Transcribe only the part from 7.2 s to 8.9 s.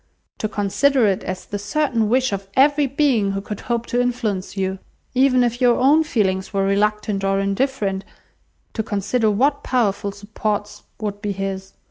or indifferent, to